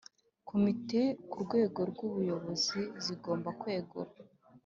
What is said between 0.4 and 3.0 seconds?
Komitezo ku rwego rw buyobozi